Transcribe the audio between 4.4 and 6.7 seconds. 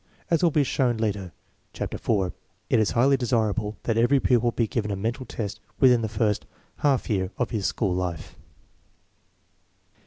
be given a mental test within the first